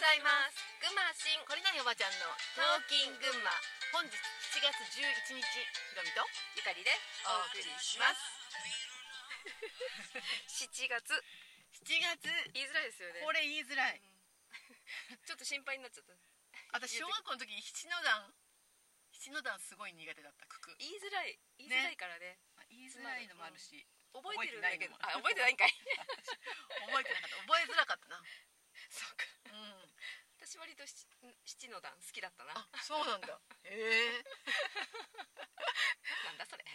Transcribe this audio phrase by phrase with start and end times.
[0.00, 0.56] ございます。
[0.80, 2.24] 群馬発信これ何おばちゃんの？
[2.56, 3.52] トーキン群馬
[3.92, 5.60] 本日7月11日ひ
[5.92, 6.24] ろみと？
[6.56, 6.88] ゆかりで
[7.28, 8.16] お送りします。
[10.64, 11.12] 7月。
[11.84, 12.32] 7月。
[12.56, 13.20] 言いづらいですよね。
[13.20, 14.00] これ言いづらい。
[15.28, 16.16] ちょっと心配になっちゃった。
[16.72, 18.32] 私小学校の時七の段。
[19.12, 20.76] 七の段すごい苦手だった九九。
[20.80, 21.38] 言いづらい。
[21.60, 22.40] 言いづらいからね。
[22.56, 23.84] まあ言いづらいのもあるし、
[24.16, 24.96] 覚えてるんだけど。
[24.96, 25.76] 覚えてないのもあ覚えてないんかい。
[26.88, 27.36] 覚えてなかった。
[27.36, 28.08] 覚えづらかった
[30.80, 31.04] と七
[31.44, 32.56] 七の段好きだったな。
[32.56, 33.36] あそうなんだ。
[33.68, 34.24] へえ。
[36.24, 36.64] なんだそれ。
[36.64, 36.72] ね。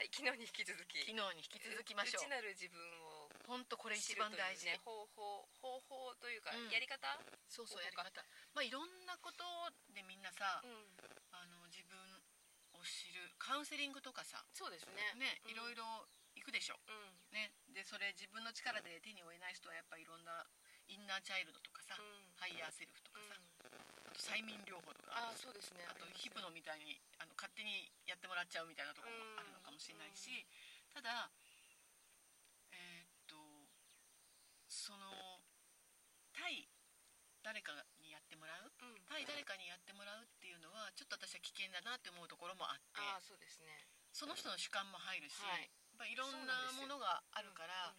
[0.00, 0.98] はい昨日に引き続き。
[1.04, 2.22] 昨日に引き続きましょう。
[2.24, 6.70] 内なる自分を本当これ一番大事、ね方法方法というか、うん。
[6.70, 7.20] やり方？
[7.48, 8.24] そうそうやり方。
[8.54, 9.44] まあいろんなこと
[9.92, 10.96] でみんなさ、うん。
[11.32, 12.24] あの自分
[12.72, 14.44] を知るカウンセリングとかさ。
[14.54, 15.14] そうですね。
[15.14, 15.50] ねうん。
[15.50, 17.20] いろいろ行くでしょ、うん。
[17.30, 20.48] ね、でそれ自分の力で手に負えない人はやっぱいろんな
[20.92, 22.28] インナーチャイルドとかさ、うん。
[22.36, 23.72] ハイヤーセルフとかさ、うん。
[24.04, 25.88] あと催眠療法とかああそうですね。
[25.88, 30.44] あとヒプノみたいにあの勝手にやってもらっちゃうみたいなところもあるのかもしれないし、
[30.92, 31.32] ただ
[32.76, 33.40] えーっと
[34.68, 35.40] その
[36.36, 36.68] 対
[37.40, 37.72] 誰か
[38.04, 38.68] にやってもらう？
[38.68, 39.00] うん。
[39.08, 43.72] 対誰かにやってもらうっていうのはちょっと私は危険だなって思うところもあってああそうですね。
[44.12, 45.72] その人の主観も入るし、はい。
[45.96, 47.96] やっぱいろんなものがあるから、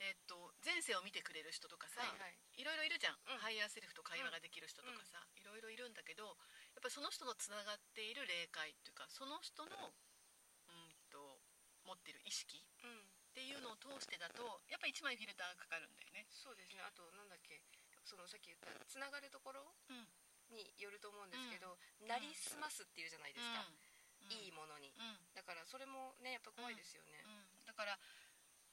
[0.00, 2.36] えーっと前世を見てくれる人とかさ、はいはい。
[2.60, 3.40] いろいろいるじゃん、うん。
[3.40, 6.36] ハイヤーセルフと会話ができる人とかさ、いろいろいるんだけど
[6.76, 11.40] やっぱりその人のつながっている霊界っていうかその人のうんと
[11.86, 13.08] 持ってる意識っうん。
[13.36, 16.24] ていうのを通してだとやっぱり1枚フィルターがかかるんだよね。
[16.32, 16.80] そうですね。
[16.80, 17.60] あとなんだっけ
[18.04, 20.08] そのさっき言ったつながるところうん。
[20.46, 21.74] によると思うんですけど、
[22.06, 24.30] なりすますっていうじゃないですか、うん。
[24.30, 24.94] いいものに。
[24.94, 27.66] うんだからそれもねやっぱ怖いですよね、うん。
[27.66, 27.98] だから、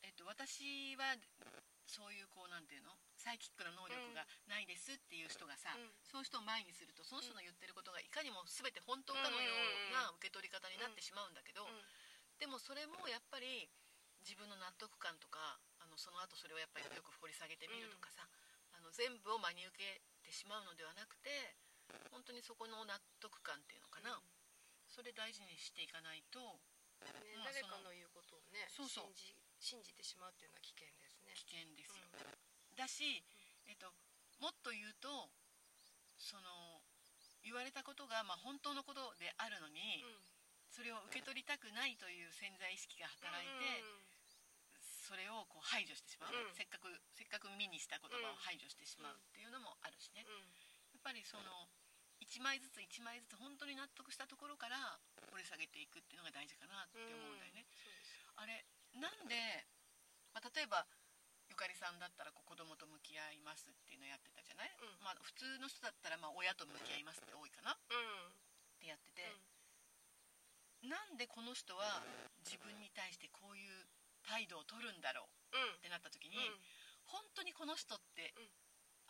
[0.03, 1.15] えっと、私は
[1.87, 2.95] そういうこうなんていうの？
[3.15, 5.91] サイキックな能力がないですっていう人がさ、うん。
[6.03, 11.79] そういう人を前にするとその人の言ってることがいかにも全て本当かのような受け取り方になってしまうんだけど、うん。
[12.35, 13.71] でもそれもやっぱり
[14.27, 15.39] 自分の納得感とか
[15.79, 18.27] あのその後それをやっぱりよく掘り下げてみるとかさ、
[18.75, 21.31] あの全部を真に受けてしまうのではなくて
[22.11, 24.19] 本当にそこの納得感っていうのかな、
[24.87, 26.39] それ大事にしていかないと
[27.03, 29.11] ねまあ誰かの言うことをねそうそう。
[29.15, 31.31] 信じ信じてしまうっていうのは危険ですね。
[31.39, 32.03] 危険ですよ、
[32.75, 33.23] だし、
[33.65, 33.87] えっと、
[34.43, 35.31] もっと言うと
[36.19, 36.83] その
[37.43, 40.23] 言われたことが、まあ、本当のことであるのに、うん。
[40.71, 43.83] それを受け取りたくないという潜在意識が働いて、
[44.79, 46.55] それをこう排除してしまう、うん。
[46.55, 50.39] せっかくせっかく耳にした言葉を排除してしまうっていうのもあるしね、うん。
[50.95, 51.69] やっぱりその
[52.23, 54.97] 1枚ずつ1枚ずつ本当に納得したところから
[55.29, 57.67] 掘り下げていくっていうのが大事かなって思うんだよね、
[58.39, 58.65] あれ
[58.97, 59.35] なんで、
[60.33, 60.85] まあ、例えば
[61.49, 65.03] ゆかりさんだったらこう子供と向き合いますっていうのをやってたじゃない、うん。
[65.03, 67.73] まあ、普通の人だったらまあ親と向き合いますって多いかな。
[67.73, 68.33] っうん。
[68.79, 69.23] てやってて、
[70.87, 72.03] なんでこの人は
[72.43, 73.87] 自分に対してこういう
[74.23, 75.57] 態度を取るんだろう？
[75.57, 75.79] うん。
[75.79, 76.59] ってなった時に、うん。
[77.07, 78.49] 本当にこの人って、うん。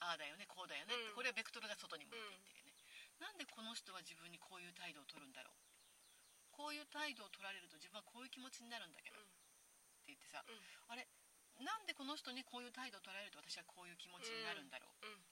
[0.02, 1.16] ああだよねこうだよねって、うん。
[1.16, 2.76] これはベクトルが外に向いていってるよね、
[3.22, 5.58] なんでこの人は自分にこういう態度を取るんだろう？
[6.54, 9.18] こういう態度を取られると自分はこういう気持ちになるんだけど、
[10.04, 10.60] って言ってさ、うん。
[10.92, 11.08] あれ
[11.64, 15.24] なんでこの人にこういう態度を取られると私はこういう気持ちになるんだろう、うん。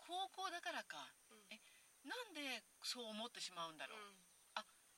[0.00, 1.12] 高校だからか。
[1.28, 1.44] うん。
[1.52, 1.60] え
[2.08, 4.24] なんでそう思ってしまうんだろう、うん。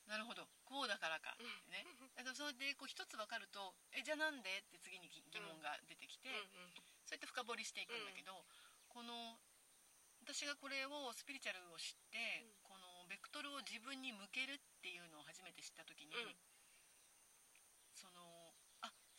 [0.05, 0.45] なるほど。
[0.69, 1.49] こうだからか、うん。
[1.73, 1.81] ね。
[2.13, 6.29] だからそれでこう一つ分かるとえじゃあなんでって次に疑疑問が出てきて、
[7.03, 8.45] そうやって深掘りしていくんだけど、
[8.87, 9.41] この
[10.21, 12.63] 私がこれをスピリチュアルを知って、うん。
[12.63, 16.13] このベクトルを自分に向けるっていうのを初めて知った時に、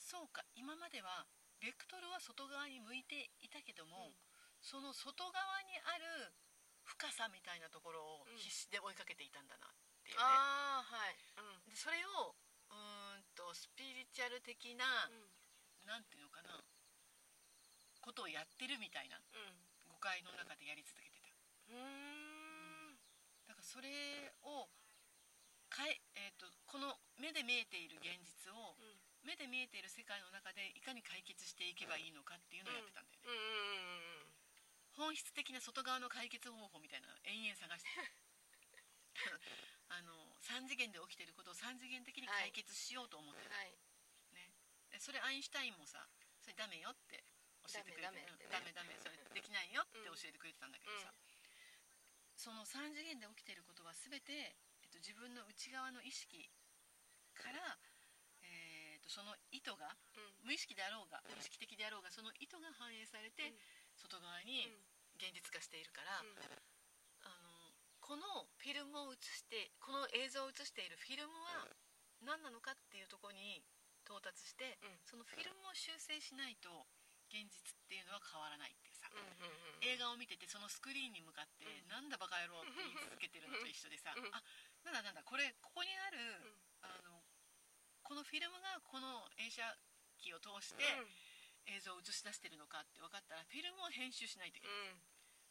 [0.07, 1.27] そうか今までは
[1.59, 4.15] ベクトルは外側に向いていたけども、うん。
[4.63, 6.31] その外側にある
[6.87, 8.39] 深さみたいなところをうん。
[8.39, 9.75] 必死で追いかけていたんだなっ
[10.07, 11.19] ていうね、ああはい。
[11.43, 11.67] うん。
[11.67, 12.39] でそれを
[12.71, 15.11] うーんとスピリチュアル的な、
[15.83, 16.63] なんていうのかな
[17.99, 19.19] ことをやってるみたいな
[19.91, 21.35] 誤解の中でやり続けてた。
[21.75, 21.83] うん。
[21.83, 23.03] うん。
[23.51, 23.91] だからそれ
[24.47, 24.71] を
[25.75, 28.79] 変え、えー、とこの目で見えている現実を
[29.27, 34.31] 目で見えている世界の中でいかに解決していけばいいのかっていうのをやってたんだよね、
[34.95, 37.91] 本質的な外側の解決方法みたいなのを延々探して。
[39.89, 40.13] あの
[40.43, 43.73] 3次元で起きてることを3次元的に解決しようと思ってる、はい。
[44.35, 44.51] ね、
[44.91, 46.05] でそれアインシュタインもさ
[46.43, 47.23] それダメよって
[47.65, 48.93] 教えてくれてダメダメダメ。
[48.93, 51.17] ダメそれできないよって教えてくれてたんだけどさ、うん。
[52.35, 56.51] その3次元で起きてることは全て、えっと、自分の内側の意識
[57.35, 57.86] から、えー、
[59.07, 60.51] とその意図がうん。
[60.51, 63.55] 無意識であろうが意識的であろうがその意図が反映されて、
[63.99, 64.71] 外側に
[65.19, 66.23] 現実化しているから、あ
[67.43, 67.51] の
[67.99, 71.67] このフィルムを映してこの映像を映しているフィルムは
[72.23, 73.63] 何なのかっていうところに
[74.07, 75.03] 到達して、うん。
[75.03, 76.87] そのフィルムを修正しないと
[77.27, 79.11] 現実っていうのは変わらないっていうさ、
[79.83, 81.91] 映画を見ててそのスクリーンに向かって「うん。
[81.91, 84.31] なんだバカ野郎」って言い続けてるのと一緒でさ「うん。
[84.31, 84.39] あ
[84.87, 86.39] なんだなんだこれここにある、
[88.07, 89.67] このフィルムがこの映写
[90.23, 90.87] 機を通して
[91.67, 95.03] 映像を映し出してるのかって分かったらフィルムを編集しないといけない、うん。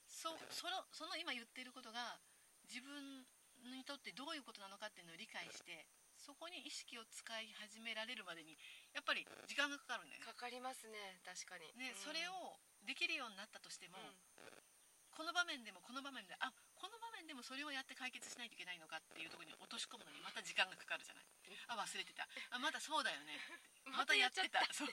[0.07, 2.16] そそのその今言っていることが
[2.63, 3.28] 自分
[3.68, 5.84] にとってどういうことなのかっていうのを理解して
[6.16, 8.56] そこに意識を使い始められるまでに
[8.96, 10.24] やっぱり時間がかかるんだよ。
[10.24, 11.19] ねかかりますね。
[11.28, 11.68] 確かに。
[11.75, 12.00] ね、うん。
[12.00, 12.56] それを
[12.88, 14.56] できるようになったとしても、うん。
[15.12, 16.51] この場面でもこの場面であ
[17.36, 21.26] もそれをやって解決しないといけないのかっていうところに落とし込むのにまた時間がかかるじゃない？
[21.68, 22.28] あ忘れてた。
[22.52, 23.38] あまだそうだよね
[23.86, 24.64] またやってた。
[24.74, 24.90] そう。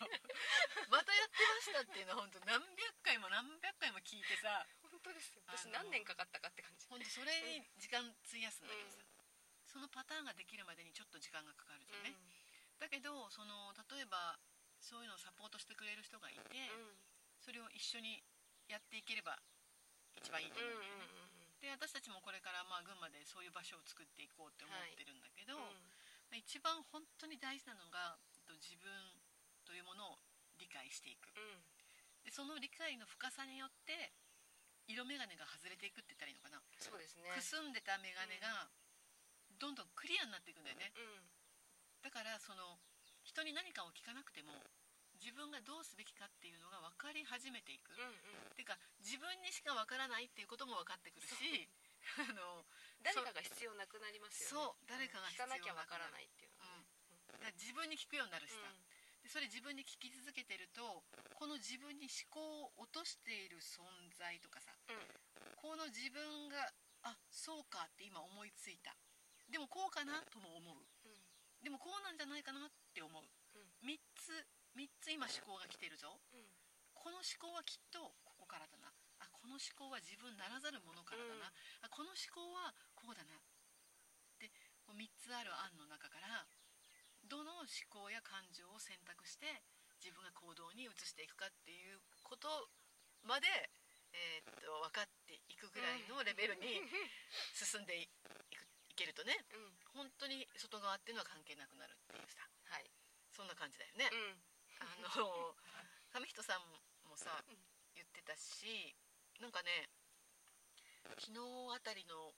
[0.90, 4.66] またやってましたっていうのは本当何百回も何百回も聞いてさ。
[4.82, 6.86] 本当です私何年かかったかって感じ。
[6.88, 9.02] 本当それに時間費やすんだけどさ、
[9.66, 12.02] そのパターンができるまでにちょっと時間がかかるじゃん。
[12.04, 12.14] ね、
[12.78, 14.38] だけどその例えば
[14.78, 16.70] そういうのをサポートしてくれる人がいて、
[17.40, 18.22] それを一緒に
[18.68, 19.40] やっていければ
[20.14, 21.21] 一番いいとうん思うんうんうんだよね、
[21.62, 25.94] で私たちもこれからまあ群馬でそういう場所を作っていこうって思ってるんだけど、うん
[26.32, 28.88] 一番本当に大事なのがえっと自分
[29.68, 30.24] というものを
[30.56, 31.28] 理解していく。
[31.36, 31.60] うん。
[32.24, 34.16] でその理解の深さによって
[34.88, 37.28] 色眼鏡が外れていくって言ったらいいのかな、そうですね。
[37.36, 38.72] くすんでた眼鏡が
[39.60, 40.88] どんどんクリアになっていくんだよね。
[40.96, 41.28] うん。
[42.00, 42.80] だからその
[43.22, 44.56] 人に何かを聞かなくても
[45.20, 48.56] 自分がどうすべきかっていうのが分かり始めていく、うんうん。
[48.56, 49.21] ていうか自分
[49.74, 51.68] にしからないっていうことも分かってくるし
[52.18, 52.66] あの
[53.02, 54.74] 誰かが必要なくなりますよね。
[54.74, 55.62] そう誰かが必要なくなる。
[55.62, 56.86] 聞かなきゃわからないっていうのはね。
[57.30, 58.82] だから自分に聞くようになるしさ、うん。
[59.22, 61.06] でそれ自分に聞き続けてると
[61.38, 63.86] この自分に思考を落としている存
[64.18, 64.74] 在とかさ
[65.54, 66.58] この自分が
[67.06, 68.94] あそうかって今思いついた。
[69.46, 70.82] でもこうかなとも思う。
[71.06, 71.14] うん。
[71.62, 73.22] でもこうなんじゃないかなって思う。
[73.86, 74.34] 3つ
[74.74, 76.18] 3つ今思考が来てるぞ。
[76.34, 76.42] うん。
[76.94, 78.81] この思考はきっとここからだな。
[78.81, 78.81] あ
[79.42, 81.90] この思考は自分ならざるものからだな、うん。
[81.90, 83.34] あこの思考はこうだな。
[84.38, 84.46] で
[84.86, 86.46] こう3つある案の中から
[87.26, 89.66] どの思考や感情を選択して
[89.98, 92.70] 自分が行動に移していくかっていうこと
[93.26, 93.46] まで、
[94.14, 96.78] えーっと分かっていくぐらいのレベルに
[97.54, 99.34] 進んでいくいけるとね。
[99.50, 99.74] うん。
[100.06, 102.46] 本当に外側っていうのは関係なくなるっていうさ。
[102.70, 102.90] はい。
[103.32, 104.10] そんな感じだよね。
[104.12, 104.44] うん。
[104.80, 105.56] あの
[106.12, 106.60] 上人さん
[107.08, 107.56] もさうん。
[107.94, 108.94] 言ってたし
[109.40, 109.88] なんかね
[111.20, 111.40] 昨日
[111.72, 112.34] あたりの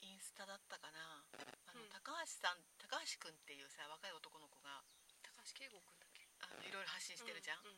[0.00, 1.24] インスタだったかな。
[1.66, 1.90] あの、うん。
[1.90, 4.84] 高橋さん高橋君っていうさ若い男の子が
[5.24, 6.28] 高橋圭吾君だっけ？
[6.44, 7.76] あのいろいろ発信してるじゃん、うん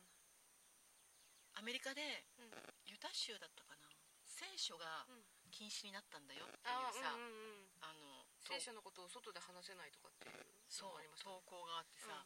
[1.57, 2.51] アメリカでうん。
[2.87, 3.89] ユタ州だったかな。
[4.23, 5.25] 聖書がうん。
[5.51, 7.83] 禁止になったんだよっていあうさ、うんうんうん。
[7.83, 12.23] あの聖書のことを外で話せないとかっていうそうあります投稿があってさ、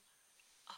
[0.68, 0.78] あ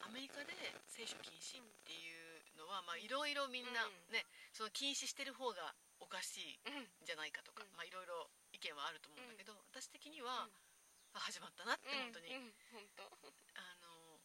[0.00, 0.56] アメリカで
[0.88, 4.12] 聖書禁止っていうのはまあいろいろみんなうん。
[4.12, 7.76] ね、その禁止してる方がおかしいうんんじゃないかとか、うん。
[7.76, 10.48] まあいろいろ意見はあると思うんだけど、私的には、
[11.14, 12.34] あ始まったなって本当に、
[13.54, 14.20] あの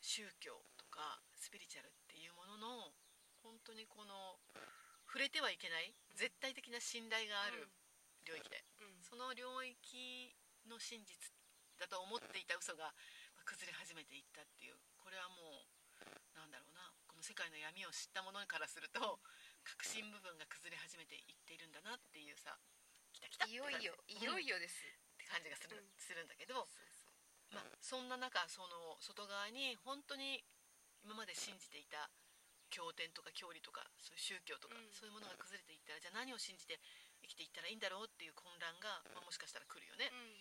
[0.00, 2.92] 宗教とかスピリチュアルっていうものの
[3.42, 4.38] 本当にこの
[5.06, 7.68] 触れてはいけない絶対的な信頼がある
[8.24, 9.02] 領域で、うん。
[9.02, 10.34] その領域
[10.66, 11.32] の真実
[11.78, 12.94] だと思っていた嘘が
[13.34, 19.20] まあ崩れ始めていったっていうこれはもうなんだろうなこの世界の闇を知った者からすると
[19.60, 22.56] 核心部分が崩れ始めていっているんだなっていうさ
[23.12, 25.92] 来た来たいよいよいよいよですって感じがする,、うん。
[26.00, 27.54] するんだけど、そうそう。
[27.54, 30.42] まあ、そんな中その外側に本当に
[31.04, 32.10] 今まで信じていた
[32.72, 34.90] 経典とか教理とかそういう宗教とか、うん。
[34.90, 36.80] そういうものが崩れていったらじゃあ何を信じて
[37.22, 40.34] 生きていったらいいんだろうっていう混乱が、まあ、もしかしたら来るよね、うん。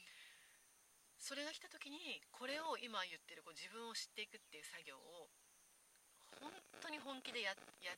[1.21, 5.29] それが来た時にこれを今言ってるこう自分を知っていくっていう作業を
[6.43, 6.51] 本
[6.83, 7.97] 当に本気でややっ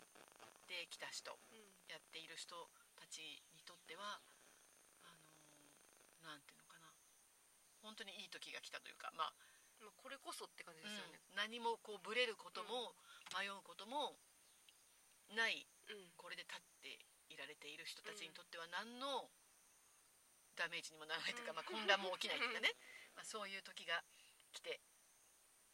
[0.70, 1.74] てきた人うん。
[1.90, 4.22] やっている人たちにとっては
[5.02, 5.10] あ
[6.22, 6.94] のなんていうのかな。
[7.82, 9.34] 本当にいい時が来たというかまあ
[9.82, 11.18] まあこれこそって感じですよね。
[11.18, 12.96] うん何もこうブレることも
[13.36, 14.16] 迷うことも
[15.36, 16.14] ないうん。
[16.16, 16.96] これで立って
[17.30, 19.30] いられている人たちにとっては何の
[20.56, 21.58] ダメージにもならないというか、うん。
[21.58, 22.72] まあ、混乱も起きないというかね、
[23.16, 24.00] まあ、そういう時が
[24.54, 24.80] 来て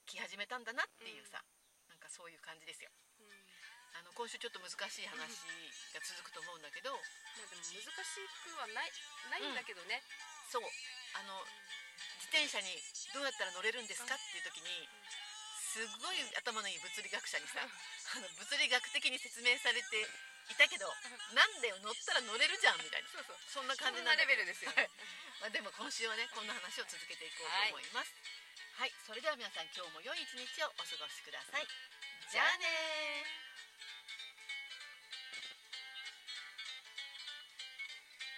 [0.09, 1.43] 来始めたんだなっていうさ、なん。
[1.43, 1.60] か
[2.11, 2.91] そういう感じですよ。
[3.19, 3.31] うん。
[3.95, 5.15] あの今週ちょっと難しい話
[5.95, 6.91] が続くと思うんだけど。
[6.91, 8.91] まあでも難しくはない
[9.31, 10.03] ないんだけどね。
[10.51, 10.67] そう。
[11.15, 11.39] あの
[12.19, 12.75] 自転車に
[13.15, 14.87] どうやったら乗れるんですかっていう時に
[15.71, 20.03] すごい頭のいい物理学者にさあの物理学的に説明されて
[20.51, 20.85] いたけど
[21.33, 23.09] なんだよ乗ったら乗れるじゃんみたいな。
[23.09, 23.39] そうそう。
[23.47, 24.71] そんな感じなレベルでですよ。
[24.75, 24.91] ね
[25.39, 28.11] まあ、でも今週はねこんな話を続けていこうと思います。
[28.75, 31.65] はい、それでは皆さん今日も良い一日をお過ごしください。
[32.27, 33.50] じゃあね